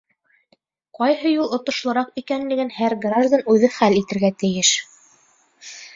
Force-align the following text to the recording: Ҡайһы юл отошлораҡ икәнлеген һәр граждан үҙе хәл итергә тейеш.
Ҡайһы 0.99 1.33
юл 1.33 1.51
отошлораҡ 1.57 2.17
икәнлеген 2.21 2.73
һәр 2.79 2.97
граждан 3.05 3.47
үҙе 3.57 3.69
хәл 3.79 3.99
итергә 4.03 4.33
тейеш. 4.45 4.73